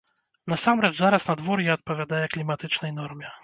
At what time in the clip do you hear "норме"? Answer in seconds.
3.01-3.35